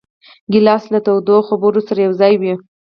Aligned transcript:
ګیلاس 0.51 0.83
له 0.93 0.99
تودو 1.05 1.37
خبرو 1.47 1.81
سره 1.87 1.99
یوځای 2.07 2.33
وي. 2.41 2.53